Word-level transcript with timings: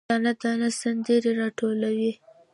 دانه، 0.09 0.33
دانه 0.41 0.69
سندرې، 0.79 1.31
راټولوي 1.41 2.11